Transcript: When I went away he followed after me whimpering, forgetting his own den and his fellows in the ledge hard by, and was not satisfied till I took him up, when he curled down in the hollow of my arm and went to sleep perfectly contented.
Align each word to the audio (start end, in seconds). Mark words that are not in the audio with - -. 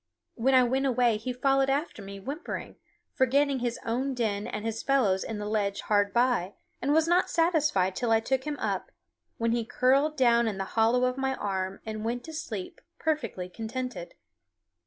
When 0.33 0.55
I 0.55 0.63
went 0.63 0.87
away 0.87 1.17
he 1.17 1.31
followed 1.31 1.69
after 1.69 2.01
me 2.01 2.19
whimpering, 2.19 2.77
forgetting 3.13 3.59
his 3.59 3.77
own 3.85 4.15
den 4.15 4.47
and 4.47 4.65
his 4.65 4.81
fellows 4.81 5.23
in 5.23 5.37
the 5.37 5.45
ledge 5.45 5.81
hard 5.81 6.11
by, 6.11 6.55
and 6.81 6.91
was 6.91 7.07
not 7.07 7.29
satisfied 7.29 7.95
till 7.95 8.09
I 8.09 8.19
took 8.19 8.45
him 8.45 8.57
up, 8.57 8.89
when 9.37 9.51
he 9.51 9.63
curled 9.63 10.17
down 10.17 10.47
in 10.47 10.57
the 10.57 10.63
hollow 10.73 11.03
of 11.05 11.19
my 11.19 11.35
arm 11.35 11.81
and 11.85 12.03
went 12.03 12.23
to 12.23 12.33
sleep 12.33 12.81
perfectly 12.97 13.47
contented. 13.47 14.15